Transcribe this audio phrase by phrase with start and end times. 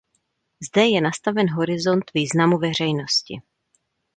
[0.59, 3.41] Zde je nastaven horizont významu veřejnosti.